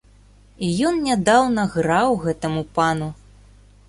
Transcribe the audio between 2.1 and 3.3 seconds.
гэтаму пану.